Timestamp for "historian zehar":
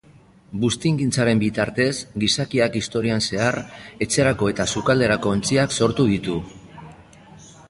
2.81-3.59